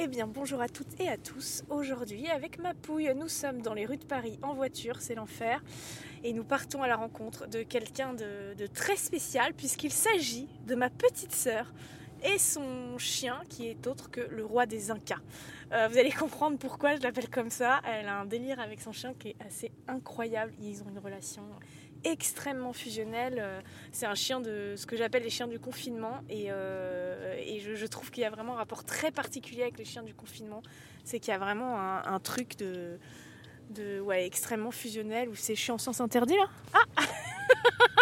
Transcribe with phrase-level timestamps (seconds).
[0.00, 1.64] Eh bien, bonjour à toutes et à tous.
[1.70, 5.60] Aujourd'hui, avec ma pouille, nous sommes dans les rues de Paris en voiture, c'est l'enfer.
[6.22, 10.88] Et nous partons à la rencontre de quelqu'un de, très spécial, puisqu'il s'agit de ma
[10.88, 11.74] petite sœur
[12.22, 15.18] et son chien, qui est autre que le roi des Incas.
[15.72, 17.80] Euh, vous allez comprendre pourquoi je l'appelle comme ça.
[17.84, 20.52] Elle a un délire avec son chien qui est assez incroyable.
[20.60, 21.42] Ils ont une relation
[22.04, 23.38] extrêmement fusionnelle.
[23.40, 23.60] Euh,
[23.92, 26.20] C'est un chien de ce que j'appelle les chiens du confinement.
[26.28, 29.84] Et, euh, je, je trouve qu'il y a vraiment un rapport très particulier avec les
[29.84, 30.62] chiens du confinement.
[31.04, 32.98] C'est qu'il y a vraiment un, truc de,
[34.00, 36.48] ouais, extrêmement fusionnel où c'est chiant en sens interdit là.
[36.74, 37.02] Ah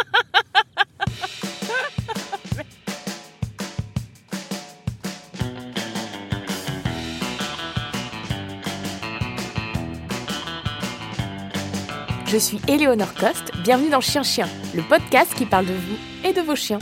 [12.37, 16.35] Je suis Éléonore Coste, bienvenue dans Chien Chien, le podcast qui parle de vous et
[16.35, 16.79] de vos chiens.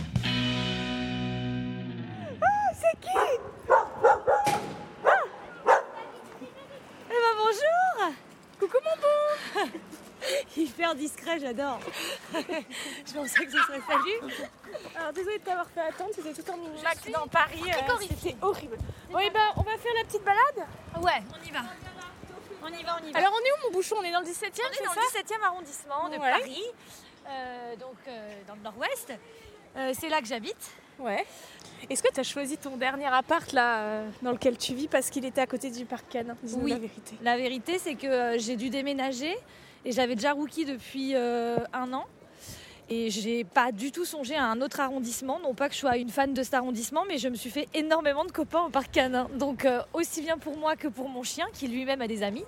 [2.72, 3.08] c'est qui?
[7.08, 8.14] Eh ben bonjour!
[8.58, 9.70] Coucou mon bon!
[10.56, 11.78] Hyper discret, j'adore!
[12.34, 14.34] Je pensais que ce serait salut.
[14.96, 18.36] Alors désolée de t'avoir fait attendre, c'était tout un lac suis dans Paris, euh, c'était
[18.42, 18.76] horrible.
[19.08, 20.66] Bon et ben on va faire la petite balade?
[21.00, 21.60] Ouais, on y va
[22.64, 23.96] On y va, on y va Alors on est où mon bouchon?
[24.00, 26.30] On est dans le 17 e on est dans le 17e arrondissement de Ouais.
[26.30, 26.62] Paris,
[27.28, 29.12] euh, donc euh, dans le nord-ouest.
[29.76, 30.70] Euh, c'est là que j'habite.
[30.98, 31.26] Ouais.
[31.90, 35.24] Est-ce que tu as choisi ton dernier appart là dans lequel tu vis parce qu'il
[35.24, 36.70] était à côté du parc Cannes Dis-nous Oui.
[36.70, 37.16] la vérité?
[37.22, 39.36] La vérité, c'est que j'ai dû déménager
[39.84, 42.06] et j'avais déjà Rookie depuis un an.
[42.90, 45.40] Et j'ai pas du tout songé à un autre arrondissement.
[45.40, 47.68] Non pas que je sois une fan de cet arrondissement, mais je me suis fait
[47.74, 49.28] énormément de copains au parc canin.
[49.38, 52.44] Donc euh, aussi bien pour moi que pour mon chien, qui lui-même a des amis,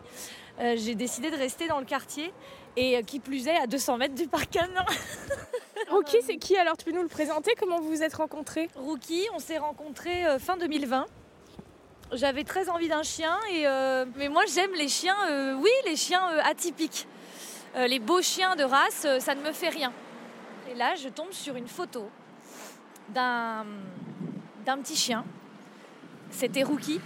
[0.60, 2.32] euh, j'ai décidé de rester dans le quartier
[2.76, 4.84] et euh, qui plus est à 200 mètres du parc canin.
[5.90, 6.76] Rocky c'est qui alors?
[6.76, 7.52] Tu peux nous le présenter?
[7.58, 8.68] Comment vous vous êtes rencontrés?
[8.76, 11.06] Rookie, on s'est rencontrés fin 2020.
[12.12, 15.96] J'avais très envie d'un chien, et, euh, mais moi j'aime les chiens, euh, oui, les
[15.96, 17.06] chiens euh, atypiques.
[17.76, 19.92] Les beaux chiens de race, ça ne me fait rien.
[20.76, 22.10] Et là, je tombe sur une photo
[23.08, 23.64] d'un
[24.66, 25.24] d'un petit chien.
[26.30, 27.00] C'était Rookie.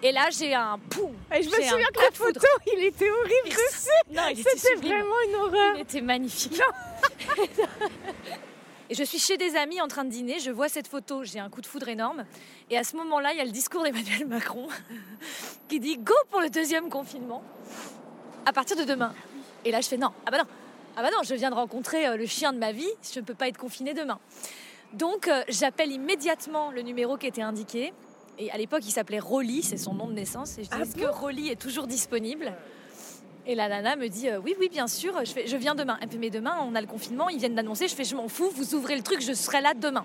[0.00, 1.12] Et là, j'ai un poum.
[1.34, 5.74] Et je me souviens que la photo, il était horrible dessus C'était vraiment une horreur
[5.74, 6.62] Il était magnifique.
[8.90, 11.40] Et je suis chez des amis en train de dîner, je vois cette photo, j'ai
[11.40, 12.26] un coup de foudre énorme.
[12.70, 14.68] Et à ce moment-là, il y a le discours d'Emmanuel Macron
[15.68, 17.42] qui dit Go pour le deuxième confinement
[18.46, 19.12] à partir de demain.
[19.64, 20.46] Et là, je fais Non, ah bah non,
[20.98, 23.24] ah bah non, je viens de rencontrer euh, le chien de ma vie, je ne
[23.24, 24.18] peux pas être confinée demain.
[24.94, 27.92] Donc, euh, j'appelle immédiatement le numéro qui était indiqué.
[28.36, 30.58] Et à l'époque, il s'appelait Rolly, c'est son nom de naissance.
[30.58, 32.52] Et je dis Ah Est-ce que Rolly est toujours disponible?
[33.46, 35.98] Et la nana me dit euh, oui oui bien sûr je, fais, je viens demain
[36.18, 38.74] mais demain on a le confinement ils viennent d'annoncer je fais je m'en fous vous
[38.74, 40.04] ouvrez le truc je serai là demain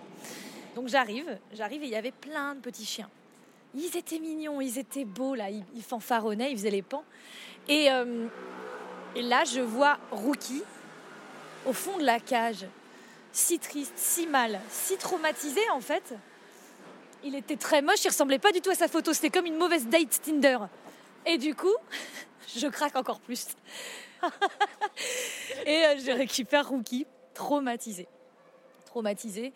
[0.77, 3.09] donc j'arrive j'arrive et il y avait plein de petits chiens
[3.75, 7.03] ils étaient mignons ils étaient beaux là ils, ils fanfaronnaient ils faisaient les pans
[7.67, 8.27] et, euh,
[9.17, 10.63] et là je vois Rookie
[11.65, 12.65] au fond de la cage
[13.31, 16.13] si triste si mal si traumatisé en fait
[17.23, 19.57] il était très moche il ressemblait pas du tout à sa photo c'était comme une
[19.57, 20.59] mauvaise date Tinder
[21.25, 21.75] et du coup
[22.55, 23.47] je craque encore plus.
[25.65, 28.07] et euh, je récupère Rookie, traumatisé.
[28.85, 29.53] Traumatisé,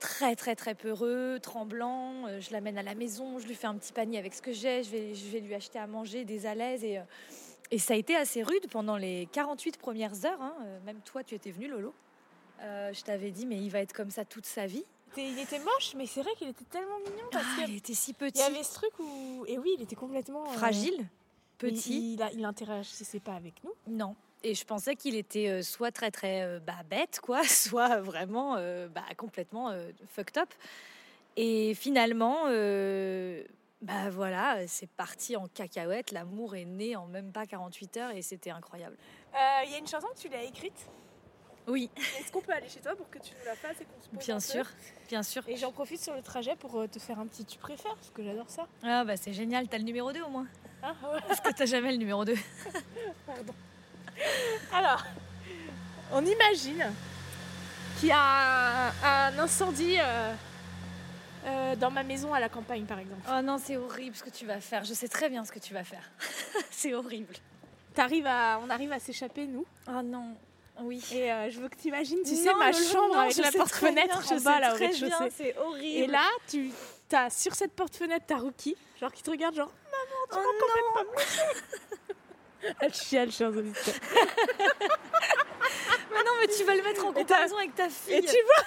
[0.00, 2.26] très très très peureux, tremblant.
[2.26, 4.52] Euh, je l'amène à la maison, je lui fais un petit panier avec ce que
[4.52, 6.84] j'ai, je vais, lui acheter à manger, des alaises.
[6.84, 7.02] Et, euh,
[7.72, 10.40] et ça a été assez rude pendant les 48 premières heures.
[10.40, 10.54] hein.
[10.62, 11.92] Euh, Même toi, tu étais venu, Lolo.
[12.60, 14.84] Euh, je t'avais dit, mais il va être comme ça toute sa vie.
[15.16, 17.92] Il était moche, mais c'est vrai qu'il était tellement mignon parce Ah, que il était
[17.94, 19.44] si il petit, y avait ce truc où...
[19.48, 20.44] Et oui, il était complètement...
[20.44, 21.06] euh, fragile, il-
[21.58, 22.14] petit.
[22.14, 23.72] Il, il interagissait pas avec nous.
[23.88, 24.14] Non.
[24.44, 28.54] Et je pensais qu'il était soit très très bah, bête, quoi, soit vraiment
[28.88, 30.48] bah, complètement euh, fucked up.
[31.36, 32.46] Et finalement,
[33.82, 36.12] bah voilà, c'est parti en cacahuète.
[36.12, 38.96] L'amour est né en même pas 48 heures et c'était incroyable.
[39.34, 40.88] Euh, Il y a une chanson que tu l'as écrite?
[41.68, 41.88] Oui,
[42.18, 44.08] Est-ce qu'on peut aller chez toi pour que tu nous la fasses et qu'on se
[44.08, 44.64] pose bien sûr,
[45.08, 45.42] bien sûr.
[45.48, 48.10] Et j'en profite sur le trajet pour euh, te faire un petit tu préfères, parce
[48.10, 48.66] que j'adore ça.
[48.82, 50.46] Ah bah c'est génial, t'as le numéro 2 au moins.
[50.82, 52.34] Ouais, Parce que t'as jamais le numéro 2.
[53.26, 53.54] pardon.
[54.72, 55.04] Alors,
[56.12, 56.92] on imagine
[58.00, 60.34] qu'il y a un, un incendie euh,
[61.44, 63.22] euh, dans ma maison à la campagne, par exemple.
[63.28, 64.84] Oh non, c'est horrible ce que tu vas faire.
[64.84, 66.10] Je sais très bien ce que tu vas faire.
[66.70, 67.34] c'est horrible.
[67.94, 69.66] T'arrives à, on arrive à s'échapper, nous?
[69.88, 70.36] Oh non,
[70.80, 71.02] oui.
[71.12, 74.22] Et euh, je veux que tu imagines, tu sais, ma chambre non, avec la porte-fenêtre
[74.22, 75.32] je en bas, sais là, au rez-de-chaussée.
[75.36, 76.04] C'est horrible.
[76.04, 76.70] Et là, tu
[77.12, 79.70] as sur cette porte-fenêtre, t'as Rookie, genre qui te regarde, genre,
[80.32, 81.04] oh non.
[82.80, 83.94] elle chiale, chers auditeurs.
[86.12, 88.14] Mais non, mais tu vas le mettre en comparaison avec ta fille.
[88.14, 88.64] Et tu vois,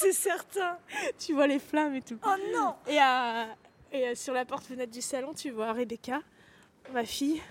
[0.00, 0.78] c'est certain.
[1.18, 2.18] Tu vois les flammes et tout.
[2.24, 3.44] Oh non Et, euh,
[3.92, 6.20] et sur la porte-fenêtre du salon, tu vois Rebecca,
[6.92, 7.42] ma fille,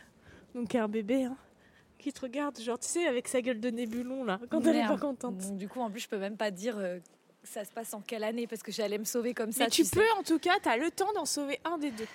[0.56, 1.38] donc un bébé, hein,
[1.98, 4.88] qui te regarde, genre, tu sais, avec sa gueule de nébulon, là, quand elle est
[4.88, 5.38] pas contente.
[5.38, 7.00] Donc, du coup, en plus, je peux même pas dire euh,
[7.42, 9.66] que ça se passe en quelle année parce que j'allais me sauver comme ça.
[9.66, 12.08] Mais tu peux, en tout cas, t'as le temps d'en sauver un des deux.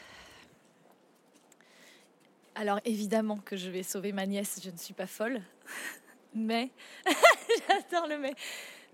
[2.57, 5.41] Alors évidemment que je vais sauver ma nièce, je ne suis pas folle.
[6.35, 6.71] Mais
[7.69, 8.35] j'adore le mais.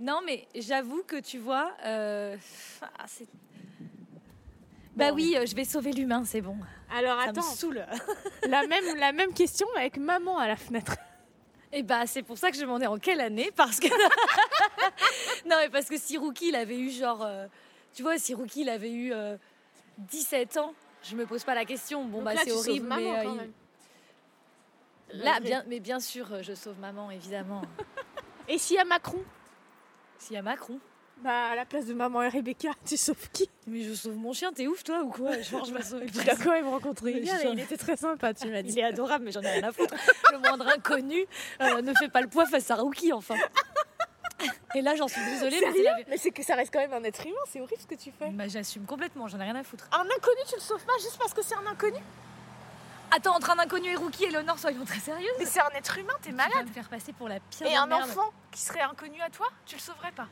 [0.01, 2.37] Non, mais j'avoue que tu vois, euh,
[2.83, 3.29] ah, c'est.
[4.97, 6.57] Bah oui, euh, je vais sauver l'humain, c'est bon.
[6.93, 7.87] Alors Ça attends, me saoule.
[8.49, 10.97] la même, la même question avec maman à la fenêtre.
[11.73, 13.87] Et bah c'est pour ça que je me demandais en quelle année, parce que
[15.49, 17.47] non mais parce que si Rookie il avait eu genre, euh,
[17.95, 19.37] tu vois, si Rookie il avait eu euh,
[19.99, 20.75] 17 ans,
[21.05, 22.05] je me pose pas la question.
[22.07, 23.53] Bon Donc bah c'est horrible, maman, mais quand il- même.
[25.13, 27.63] là bien, mais bien sûr je sauve maman évidemment.
[28.49, 29.23] Et s'il y a Macron?
[30.21, 30.79] S'il y a Macron.
[31.23, 33.51] Bah, à la place de maman et Rebecca, tu sauves qui?
[33.67, 35.33] Mais je sauve mon chien, t'es ouf toi ou quoi?
[35.33, 38.63] Vais sauver le Tu l'as quand même rencontré et il était très sympa, tu m'as
[38.63, 38.73] dit.
[38.73, 39.93] Il est adorable, mais j'en ai rien à foutre.
[40.33, 41.27] Le moindre inconnu
[41.61, 43.35] euh, ne fait pas le poids face à Rookie, enfin.
[44.75, 47.05] Et là, j'en suis désolée, mais la- Mais c'est que ça reste quand même un
[47.05, 48.31] être humain, c'est horrible ce que tu fais.
[48.31, 49.89] Bah, j'assume complètement, j'en ai rien à foutre.
[49.93, 51.99] Un inconnu, tu le sauves pas juste parce que c'est un inconnu?
[53.15, 55.31] Attends, entre un inconnu et Rookie et Léonore, soyons très sérieuses.
[55.39, 56.69] Mais c'est un être humain, t'es Tu malade.
[56.73, 59.81] faire passer pour la pire Et un enfant qui serait inconnu à toi, tu le
[59.81, 60.29] sauverais pas.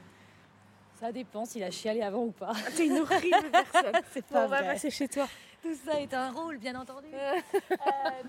[1.00, 2.52] Ça dépend s'il a chialé avant ou pas.
[2.76, 3.92] T'es une horrible personne.
[4.12, 4.72] C'est Bon, pas on va vrai.
[4.74, 5.28] passer chez toi.
[5.62, 7.08] Tout ça est un rôle, bien entendu.
[7.12, 7.34] Euh.
[7.72, 7.76] Euh,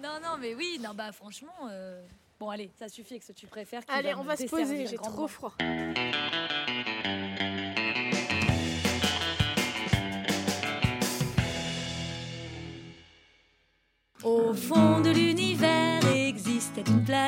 [0.01, 1.53] non, non, mais oui, non, bah franchement.
[1.69, 2.01] euh,
[2.39, 3.81] Bon, allez, ça suffit avec ce que tu préfères.
[3.87, 5.53] Allez, on va se poser, j'ai trop froid.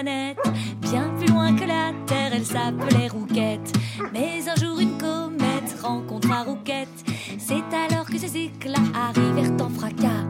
[0.02, 0.40] Planète,
[0.80, 3.72] bien plus loin que la Terre, elle s'appelait Rouquette.
[4.12, 6.90] Mais un jour, une comète rencontra Rouquette.
[7.38, 10.26] C'est alors que ces éclats arrivèrent en fracas.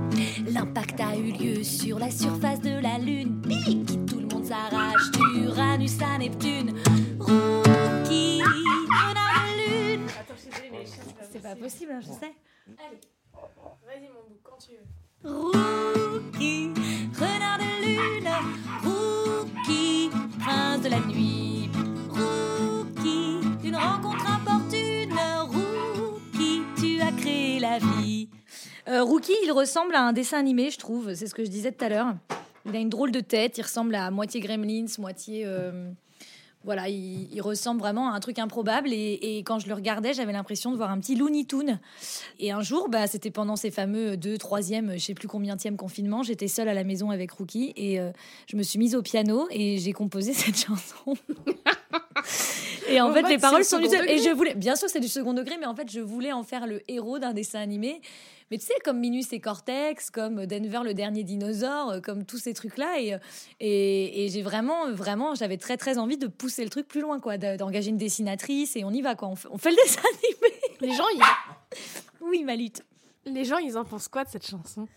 [0.45, 3.41] L'impact a eu lieu sur la surface de la Lune.
[3.41, 6.73] Pic, tout le monde s'arrache d'Uranus à Neptune.
[7.19, 10.07] Rookie, renard de lune.
[10.19, 12.33] Attends, je suis désolée, mais les chiens, C'est pas possible, hein, je sais.
[13.87, 15.00] Vas-y, mon bout, quand tu veux.
[15.23, 16.71] Rookie,
[17.13, 18.29] renard de lune,
[18.83, 20.09] Rookie,
[20.39, 21.69] prince de la nuit,
[22.09, 25.13] Rookie, une rencontre importune,
[25.43, 28.29] Rookie, tu as créé la vie.
[28.87, 31.71] Euh, Rookie, il ressemble à un dessin animé, je trouve, c'est ce que je disais
[31.71, 32.15] tout à l'heure.
[32.65, 35.43] Il a une drôle de tête, il ressemble à moitié Gremlins, moitié...
[35.45, 35.91] euh,
[36.63, 38.89] voilà, il, ressemble vraiment à un truc improbable.
[38.91, 41.79] Et, quand je le regardais, j'avais l'impression de voir un petit Looney Toon.
[42.39, 46.23] Et un jour, bah, c'était pendant ces fameux deux, troisième, je sais plus combienième confinement,
[46.23, 48.11] j'étais seule à la maison avec Rookie et euh,
[48.47, 51.17] je me suis mise au piano et j'ai composé cette chanson.
[52.91, 54.89] Et en En fait, les paroles le sont du second et je voulais, bien sûr,
[54.89, 57.59] c'est du second degré, mais en fait, je voulais en faire le héros d'un dessin
[57.59, 58.01] animé.
[58.49, 62.37] Mais tu sais, comme Minus et Cortex, comme Denver le dernier dinosaure, euh, comme tous
[62.37, 62.99] ces trucs-là.
[62.99, 63.17] Et, euh,
[63.61, 67.19] et, et j'ai vraiment, vraiment, j'avais très, très envie de pousser le truc plus loin,
[67.21, 69.29] quoi, de- d'engager une dessinatrice et on y va, quoi.
[69.29, 70.59] On fait, on fait le dessin animé.
[70.81, 71.05] Les gens,
[72.19, 72.83] Oui, ma lutte.
[73.25, 73.33] ils...
[73.33, 74.87] les gens, ils en pensent quoi de cette chanson?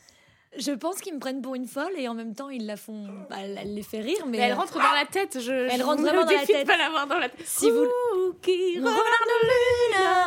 [0.59, 3.07] Je pense qu'ils me prennent pour une folle et en même temps ils la font,
[3.29, 4.27] bah, elle les fait rire.
[4.27, 5.39] Mais, Mais elle euh, rentre dans la tête.
[5.41, 6.67] Je, Elle rentre me vraiment dans la tête.
[6.67, 7.47] pas l'avoir dans la tête.
[7.47, 8.81] si vous Rookie,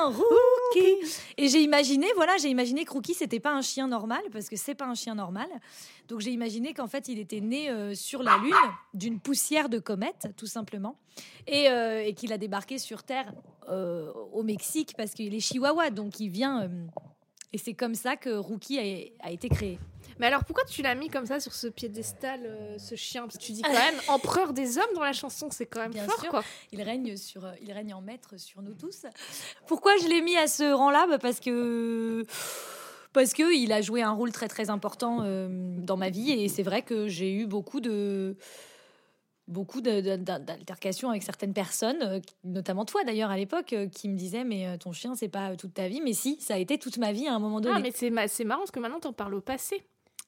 [0.09, 0.95] Rookie.
[1.37, 4.55] Et j'ai imaginé, voilà, j'ai imaginé que Rookie c'était pas un chien normal parce que
[4.55, 5.47] c'est pas un chien normal.
[6.07, 8.53] Donc j'ai imaginé qu'en fait il était né euh, sur la lune
[8.93, 10.97] d'une poussière de comète, tout simplement,
[11.47, 13.33] et, euh, et qu'il a débarqué sur Terre
[13.69, 16.69] euh, au Mexique parce qu'il est chihuahua, donc il vient.
[17.53, 18.79] Et c'est comme ça que Rookie
[19.21, 19.79] a- a été créé.
[20.19, 23.23] Mais alors pourquoi tu l'as mis comme ça sur ce piédestal, euh, ce chien?
[23.23, 25.91] Parce que tu dis quand même empereur des hommes dans la chanson, c'est quand même
[25.91, 26.29] Bien fort sûr.
[26.29, 26.43] quoi.
[26.71, 29.05] Il règne sur, euh, il règne en maître sur nous tous.
[29.67, 31.05] Pourquoi je l'ai mis à ce rang-là?
[31.07, 32.25] Bah, Parce que
[33.13, 35.47] parce que il a joué un rôle très très important euh,
[35.79, 38.35] dans ma vie et c'est vrai que j'ai eu beaucoup de
[39.47, 44.43] beaucoup d'altercations avec certaines personnes, euh, notamment toi d'ailleurs à l'époque, euh, qui me disaient
[44.43, 46.97] mais euh, ton chien c'est pas toute ta vie, mais si ça a été toute
[46.97, 47.75] ma vie à un moment donné.
[47.77, 49.83] Ah mais c'est ma- c'est marrant parce que maintenant t'en parles au passé.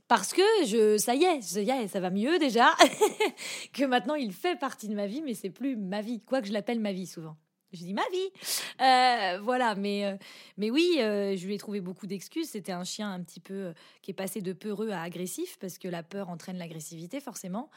[0.08, 2.72] Parce que je, ça y est, ça y est, ça va mieux déjà.
[3.74, 6.20] que maintenant il fait partie de ma vie, mais c'est plus ma vie.
[6.22, 7.36] Quoi que je l'appelle ma vie souvent.
[7.72, 8.30] Je dis ma vie.
[8.82, 10.18] Euh, voilà, mais, euh,
[10.58, 12.50] mais oui, euh, je lui ai trouvé beaucoup d'excuses.
[12.50, 15.88] C'était un chien un petit peu qui est passé de peureux à agressif parce que
[15.88, 17.70] la peur entraîne l'agressivité, forcément.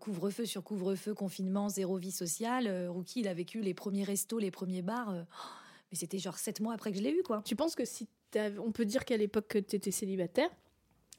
[0.00, 2.88] Couvre-feu sur couvre-feu, confinement, zéro vie sociale.
[2.88, 5.12] Rookie, il a vécu les premiers restos, les premiers bars.
[5.12, 7.42] mais c'était genre sept mois après que je l'ai eu, quoi.
[7.44, 10.50] Tu penses que si on peut dire qu'à l'époque que t'étais célibataire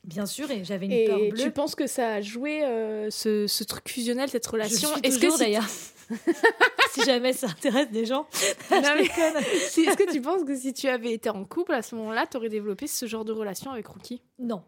[0.05, 1.43] Bien sûr, et j'avais une et peur bleue.
[1.43, 4.99] tu penses que ça a joué euh, ce, ce truc fusionnel, cette Je relation suis
[5.03, 5.67] Est-ce que toujours, si- d'ailleurs.
[6.91, 8.27] si jamais ça intéresse des gens.
[8.71, 12.37] Est-ce que tu penses que si tu avais été en couple à ce moment-là, tu
[12.37, 14.21] aurais développé ce genre de relation avec Rookie?
[14.39, 14.61] Non.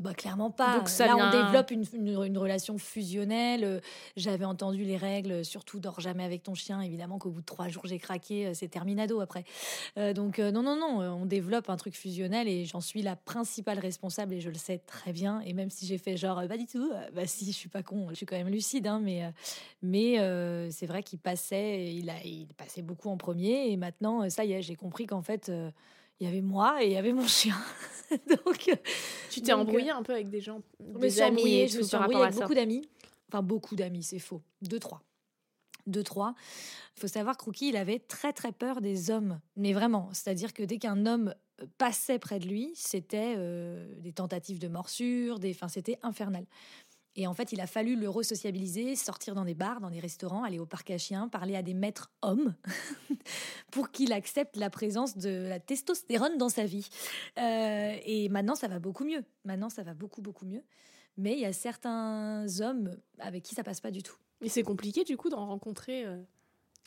[0.00, 0.78] Bah, clairement pas.
[0.78, 3.64] Donc, ça Là, on développe une, une, relation fusionnelle.
[3.64, 3.80] Euh,
[4.16, 6.80] j'avais entendu les règles, surtout dors jamais avec ton chien.
[6.80, 8.46] Évidemment qu'au bout de trois jours, j'ai craqué.
[8.46, 9.44] Euh, c'est terminado après.
[9.98, 11.00] Euh, donc, non, non, non.
[11.00, 14.78] On développe un truc fusionnel et j'en suis la principale responsable et je le sais
[14.78, 15.40] très bien.
[15.42, 18.06] Et même si j'ai fait genre, pas du tout, bah si, je suis pas con.
[18.08, 18.86] Je suis quand même lucide.
[18.86, 19.30] Hein, mais
[19.82, 20.16] mais
[20.70, 23.70] c'est vrai qu'il passait, il, a, il passait beaucoup en premier.
[23.70, 25.52] Et maintenant, ça y est, j'ai compris qu'en fait
[26.20, 27.56] il y avait moi et il y avait mon chien.
[28.10, 28.76] donc, euh,
[29.30, 32.34] tu t'es embrouillé un peu avec des gens, des amis, je me suis embrouillée avec
[32.34, 32.88] beaucoup d'amis.
[33.28, 34.42] Enfin, beaucoup d'amis, c'est faux.
[34.62, 35.02] Deux, trois.
[35.86, 36.34] Deux, trois.
[36.96, 39.40] Il faut savoir que Rookie, il avait très, très peur des hommes.
[39.56, 44.12] Mais vraiment, c'est-à-dire que dès qu'un homme euh, passait près de lui, c'était euh, des
[44.12, 45.50] tentatives de morsure, des...
[45.52, 46.44] enfin, c'était infernal.
[47.16, 50.44] Et en fait, il a fallu le re-sociabiliser, sortir dans des bars, dans des restaurants,
[50.44, 52.54] aller au parc à chiens, parler à des maîtres hommes
[53.72, 56.88] pour qu'il accepte la présence de la testostérone dans sa vie.
[57.38, 59.24] Euh, et maintenant, ça va beaucoup mieux.
[59.44, 60.62] Maintenant, ça va beaucoup, beaucoup mieux.
[61.16, 64.16] Mais il y a certains hommes avec qui ça passe pas du tout.
[64.40, 66.06] Et c'est compliqué, du coup, d'en rencontrer.
[66.06, 66.22] Euh,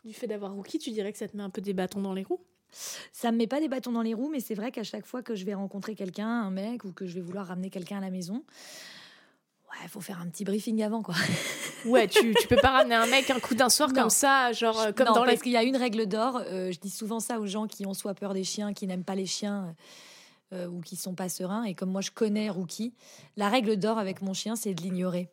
[0.05, 2.13] du fait d'avoir Rookie, tu dirais que ça te met un peu des bâtons dans
[2.13, 2.41] les roues?
[3.11, 5.21] Ça me met pas des bâtons dans les roues, mais c'est vrai qu'à chaque fois
[5.21, 8.01] que je vais rencontrer quelqu'un, un mec, ou que je vais vouloir ramener quelqu'un à
[8.01, 8.43] la maison,
[9.83, 11.15] il faut faire un petit briefing avant, quoi.
[11.85, 14.79] Ouais, tu, tu peux pas ramener un mec un coup d'un soir comme ça, genre
[14.79, 16.41] euh, comme non, dans parce qu'il y a une règle d'or.
[16.47, 19.03] Euh, je dis souvent ça aux gens qui ont soit peur des chiens, qui n'aiment
[19.03, 19.75] pas les chiens
[20.53, 21.65] euh, ou qui sont pas sereins.
[21.65, 22.93] Et comme moi, je connais Rookie,
[23.35, 25.29] la règle d'or avec mon chien, c'est de l'ignorer.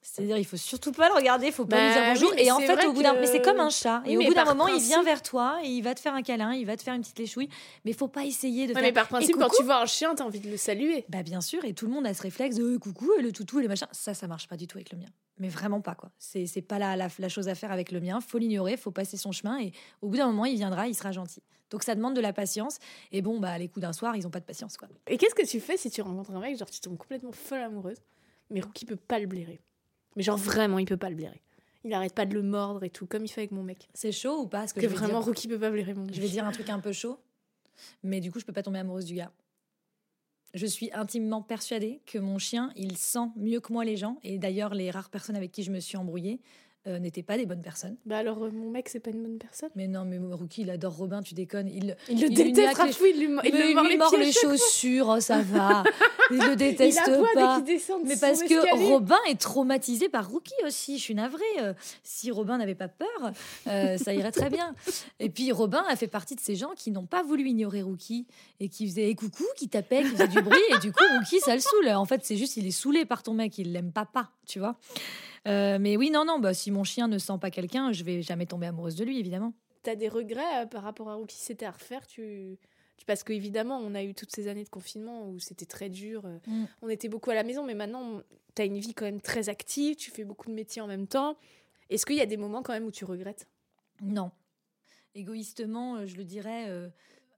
[0.00, 2.32] C'est-à-dire, il faut surtout pas le regarder, il faut pas lui dire bah bonjour.
[2.38, 4.02] et en fait, au bout d'un, mais c'est comme un chat.
[4.06, 6.22] et au bout d'un moment, il vient vers toi et il va te faire un
[6.22, 7.48] câlin, il va te faire une petite léchouille.
[7.84, 8.72] Mais il faut pas essayer de.
[8.72, 8.82] faire...
[8.82, 11.04] Mais par principe, quand tu vois un chien, tu as envie de le saluer.
[11.08, 13.58] Bah bien sûr, et tout le monde a ce réflexe de coucou et le toutou
[13.58, 13.88] et les machins.
[13.92, 15.08] Ça, ça marche pas du tout avec le mien.
[15.38, 16.10] Mais vraiment pas quoi.
[16.18, 18.20] C'est c'est pas la, la, chose à faire avec le mien.
[18.20, 21.12] Faut l'ignorer, faut passer son chemin et au bout d'un moment, il viendra, il sera
[21.12, 21.42] gentil.
[21.70, 22.78] Donc ça demande de la patience.
[23.12, 24.88] Et bon, bah les coups d'un soir, ils ont pas de patience quoi.
[25.06, 27.60] Et qu'est-ce que tu fais si tu rencontres un mec, genre tu tombes complètement folle
[27.60, 27.98] amoureuse,
[28.50, 29.60] mais qui peut pas le blairer?
[30.16, 31.42] Mais genre vraiment, il peut pas le blairer.
[31.84, 33.88] Il arrête pas de le mordre et tout, comme il fait avec mon mec.
[33.94, 34.66] C'est chaud ou pas?
[34.66, 36.14] Que, vraiment, Rookie peut pas blairer mon mec.
[36.14, 37.18] Je vais dire un truc un peu chaud,
[38.02, 39.32] mais du coup, je peux pas tomber amoureuse du gars.
[40.54, 44.18] Je suis intimement persuadée que mon chien, il sent mieux que moi les gens.
[44.22, 46.40] Et d'ailleurs, les rares personnes avec qui je me suis embrouillée,
[46.88, 47.96] euh, n'étaient pas des bonnes personnes.
[48.06, 49.68] Bah alors euh, mon mec c'est pas une bonne personne.
[49.76, 51.68] Mais non mais Rookie il adore Robin, tu déconnes.
[51.68, 55.84] Il, il le déteste, il lui, il lui, mord les, chaussures, oh, ça va.
[56.30, 57.04] il le déteste
[57.34, 57.62] pas.
[58.04, 60.98] mais parce que Robin est traumatisé par Rookie aussi.
[60.98, 61.42] Je suis navrée.
[61.60, 63.32] Euh, si Robin n'avait pas peur,
[63.66, 64.74] ça irait très bien.
[65.20, 68.26] Et puis Robin a fait partie de ces gens qui n'ont pas voulu ignorer Rookie
[68.60, 71.54] et qui faisaient coucou, qui tapaient, qui faisaient du bruit et du coup Rookie ça
[71.54, 71.88] le saoule.
[71.90, 74.58] En fait c'est juste il est saoulé par ton mec, il l'aime pas pas, tu
[74.58, 74.76] vois.
[75.46, 78.22] Euh, mais oui, non, non, bah, si mon chien ne sent pas quelqu'un, je vais
[78.22, 79.52] jamais tomber amoureuse de lui, évidemment.
[79.82, 82.58] T'as des regrets euh, par rapport à qui c'était à refaire tu...
[83.06, 86.26] Parce qu'évidemment, on a eu toutes ces années de confinement où c'était très dur.
[86.26, 86.64] Euh, mm.
[86.82, 88.20] On était beaucoup à la maison, mais maintenant,
[88.56, 91.06] tu as une vie quand même très active, tu fais beaucoup de métiers en même
[91.06, 91.36] temps.
[91.90, 93.46] Est-ce qu'il y a des moments quand même où tu regrettes?
[94.02, 94.32] Non.
[95.14, 96.90] Égoïstement, je le dirais,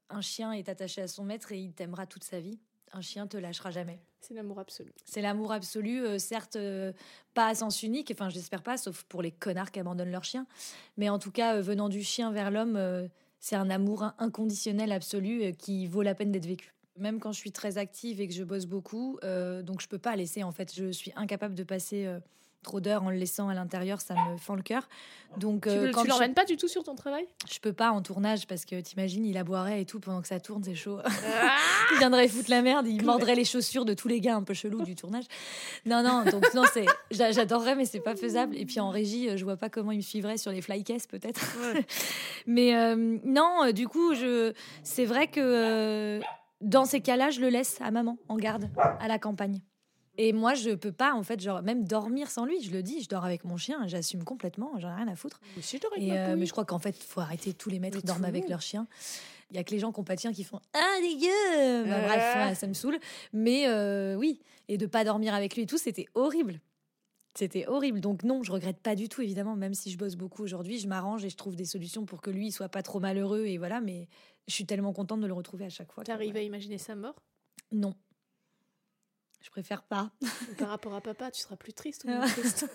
[0.08, 2.58] un chien est attaché à son maître et il t'aimera toute sa vie
[2.92, 4.00] un chien te lâchera jamais.
[4.20, 4.92] C'est l'amour absolu.
[5.04, 6.92] C'est l'amour absolu, euh, certes euh,
[7.34, 10.46] pas à sens unique, enfin j'espère pas, sauf pour les connards qui abandonnent leur chien.
[10.96, 15.54] Mais en tout cas, euh, venant du chien vers l'homme, c'est un amour inconditionnel absolu
[15.58, 16.74] qui vaut la peine d'être vécu.
[16.98, 20.16] Même quand je suis très active et que je bosse beaucoup, donc je peux pas
[20.16, 22.06] laisser en fait, je suis incapable de passer
[22.62, 24.88] trop d'heures en le laissant à l'intérieur, ça me fend le cœur.
[25.36, 27.24] Donc, tu, euh, quand tu l'emmènes pas du tout sur ton travail?
[27.50, 30.40] Je peux pas en tournage parce que t'imagines, il aboierait et tout pendant que ça
[30.40, 30.98] tourne, c'est chaud.
[31.04, 31.08] Ah
[31.92, 34.54] il viendrait foutre la merde, il mordrait les chaussures de tous les gars un peu
[34.54, 35.24] chelous du tournage.
[35.86, 38.56] Non, non, donc non, c'est, j'adorerais, mais c'est pas faisable.
[38.56, 41.40] Et puis en régie, je vois pas comment il me suivrait sur les flycases peut-être.
[42.46, 44.52] mais euh, non, euh, du coup, je,
[44.82, 46.20] c'est vrai que
[46.60, 49.60] dans ces cas-là, je le laisse à maman en garde à la campagne.
[50.22, 52.60] Et moi, je peux pas, en fait, genre, même dormir sans lui.
[52.62, 55.40] Je le dis, je dors avec mon chien, j'assume complètement, j'en ai rien à foutre.
[55.96, 57.54] Mais, euh, mais je crois qu'en fait, il faut arrêter.
[57.54, 58.86] Tous les maîtres dorment avec leur chien.
[59.50, 61.88] Il y a que les gens qui ont pas de chien qui font Ah, dégueu
[61.88, 62.98] bah, Bref, ça me saoule.
[63.32, 66.60] Mais euh, oui, et de pas dormir avec lui et tout, c'était horrible.
[67.34, 68.00] C'était horrible.
[68.00, 70.86] Donc non, je regrette pas du tout, évidemment, même si je bosse beaucoup aujourd'hui, je
[70.86, 73.46] m'arrange et je trouve des solutions pour que lui soit pas trop malheureux.
[73.46, 74.06] Et voilà, mais
[74.48, 76.04] je suis tellement contente de le retrouver à chaque fois.
[76.04, 77.14] Tu arrives à imaginer sa mort?
[77.72, 77.94] Non.
[79.40, 80.10] Je préfère pas.
[80.58, 82.66] Par rapport à papa, tu seras plus triste ou moins triste?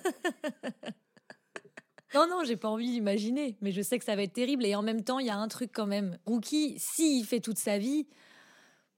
[2.14, 4.66] Non, non, j'ai pas envie d'imaginer, mais je sais que ça va être terrible.
[4.66, 6.18] Et en même temps, il y a un truc quand même.
[6.26, 8.08] Rookie, s'il fait toute sa vie,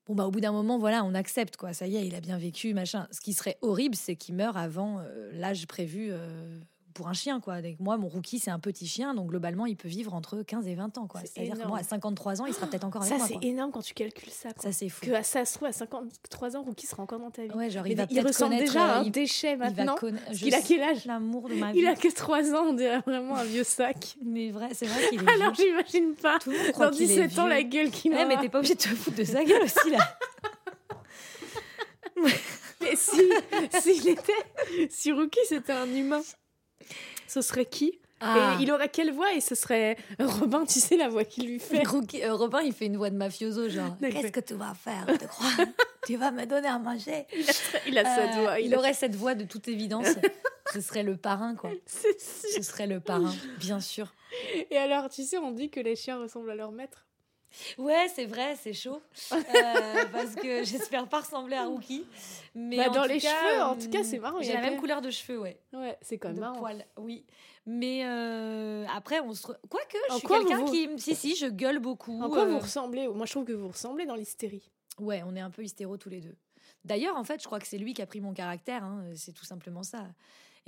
[0.06, 1.74] bon, bah, au bout d'un moment, voilà, on accepte, quoi.
[1.74, 3.08] Ça y est, il a bien vécu, machin.
[3.12, 6.10] Ce qui serait horrible, c'est qu'il meure avant euh, l'âge prévu.
[6.12, 6.60] Euh,
[6.98, 7.62] pour un chien, quoi.
[7.62, 10.68] Donc, moi, mon rookie, c'est un petit chien, donc globalement, il peut vivre entre 15
[10.68, 11.22] et 20 ans, quoi.
[11.22, 13.28] C'est C'est-à-dire que moi, à 53 ans, il sera peut-être encore avec Ça, moi.
[13.30, 14.52] c'est énorme quand tu calcules ça.
[14.54, 14.64] quoi.
[14.64, 15.06] Ça, c'est fou.
[15.06, 17.52] Que à ça se trouve, à 53 ans, Rookie sera encore dans ta vie.
[17.52, 18.66] Ouais, genre, il va il connaître.
[18.66, 19.96] déjà à euh, un il- déchet il maintenant.
[20.34, 21.06] qu'il a quel âge?
[21.06, 21.80] L'amour de ma vie.
[21.80, 24.16] Il a que 3 ans, on dirait vraiment un vieux sac.
[24.26, 25.30] Mais vrai, c'est vrai qu'il est.
[25.30, 26.40] Alors j'imagine pas.
[26.40, 28.26] Tout le monde croit Dans qu'il est 17 ans, la gueule qu'il Ouais, a.
[28.26, 30.18] mais t'es pas obligé de te foutre de sa gueule aussi, là.
[32.82, 33.22] Mais si,
[33.82, 34.34] s'il était,
[34.90, 36.22] si Rookie c'était un humain,
[37.28, 38.00] ce serait qui?
[38.20, 38.58] Ah.
[38.60, 39.32] Et il aurait quelle voix?
[39.34, 41.84] Et ce serait Robin, tu sais la voix qu'il lui fait.
[41.86, 43.96] Euh, Robin, il fait une voix de mafioso, genre.
[44.02, 45.50] Qu'est-ce que tu vas faire, tu crois?
[46.08, 47.54] Tu vas me donner à manger Il a,
[47.90, 48.60] il a sa Euh, voix.
[48.62, 50.08] il a- aurait cette voix de toute évidence.
[50.74, 51.70] Ce serait le parrain, quoi.
[51.86, 52.50] C'est sûr.
[52.56, 54.14] Ce serait le parrain, bien sûr.
[54.72, 57.06] Et alors, tu sais, on dit que les chiens ressemblent à leur maître.
[57.78, 59.02] Ouais, c'est vrai, c'est chaud.
[59.32, 59.38] Euh,
[60.12, 62.06] parce que j'espère pas ressembler à Rookie.
[62.56, 64.56] Mais Bah, dans les cas, cheveux, en euh, tout cas, c'est marrant, il y J'ai
[64.58, 65.60] a la même couleur de cheveux, ouais.
[65.74, 66.60] Ouais, c'est quand même de marrant.
[66.60, 67.26] poils, oui.
[67.66, 69.42] Mais euh, après, on se.
[69.42, 70.88] Quoique, je En suis quoi quelqu'un vous- qui.
[71.00, 72.22] Si, si, je gueule beaucoup.
[72.22, 74.70] En quoi euh, vous ressemblez Moi, je trouve que vous ressemblez dans l'hystérie.
[75.00, 76.36] Ouais, on est un peu hystéro tous les deux.
[76.86, 78.84] D'ailleurs, en fait, je crois que c'est lui qui a pris mon caractère.
[78.84, 80.06] hein, C'est tout simplement ça.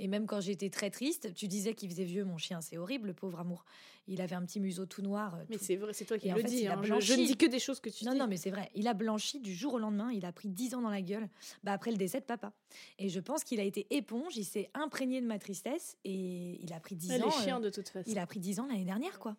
[0.02, 2.60] Et même quand j'étais très triste, tu disais qu'il faisait vieux, mon chien.
[2.60, 3.64] C'est horrible, le pauvre amour.
[4.08, 5.34] Il avait un petit museau tout noir.
[5.34, 6.66] euh, Mais c'est vrai, c'est toi qui Et le dis.
[6.66, 6.80] hein.
[6.82, 7.06] Je, blanchi.
[7.06, 8.18] je ne dis que des choses que tu Non, dis.
[8.18, 8.70] non, mais c'est vrai.
[8.74, 10.10] Il a blanchi du jour au lendemain.
[10.12, 11.28] Il a pris 10 ans dans la gueule
[11.62, 12.52] bah, après le décès de papa.
[12.98, 14.36] Et je pense qu'il a été éponge.
[14.36, 15.96] Il s'est imprégné de ma tristesse.
[16.04, 17.26] Et il a pris 10 Ouais, ans.
[17.26, 18.10] les chiens, euh, de toute façon.
[18.10, 19.36] il a pris 10 ans l'année dernière, quoi.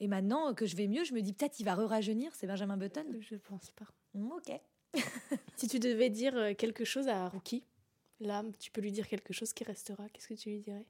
[0.00, 2.34] Et maintenant que je vais mieux, je me dis peut-être il va re-rajeunir.
[2.34, 3.04] C'est Benjamin Button.
[3.20, 3.86] Je pense pas.
[4.14, 4.50] Ok.
[5.56, 7.62] Si tu devais dire euh, quelque chose à Rookie,
[8.20, 10.08] là, tu peux lui dire quelque chose qui restera.
[10.12, 10.86] Qu'est-ce que tu lui dirais?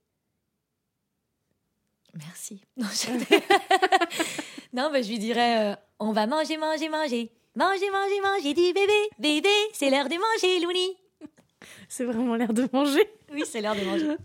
[2.15, 2.63] Merci.
[2.77, 3.11] Non, je,
[4.73, 7.31] non bah, je lui dirais euh, on va manger, manger, manger.
[7.57, 9.09] Manger, manger, manger du bébé.
[9.19, 10.97] Bébé, c'est l'heure de manger, Louni.
[11.89, 13.09] C'est vraiment l'air de manger.
[13.33, 14.17] Oui, c'est l'heure de manger.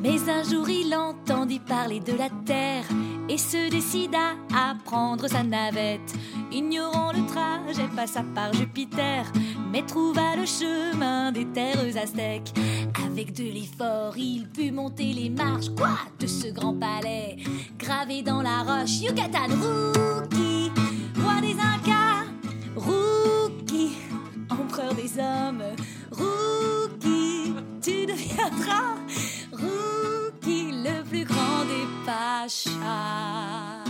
[0.00, 2.84] Mais un jour il entendit parler de la terre
[3.28, 6.14] et se décida à prendre sa navette.
[6.52, 7.25] Ignorant le
[7.66, 9.24] trajet, passa par Jupiter,
[9.72, 12.52] mais trouva le chemin des terres aztèques.
[13.04, 17.36] Avec de l'effort, il put monter les marches, quoi, de ce grand palais,
[17.78, 19.00] gravé dans la roche.
[19.00, 20.70] Yucatan Rookie,
[21.20, 22.24] roi des Incas,
[22.76, 23.96] Rookie,
[24.50, 25.64] empereur des hommes,
[26.12, 28.94] Rookie, tu deviendras
[29.52, 33.85] Rookie, le plus grand des Pachas.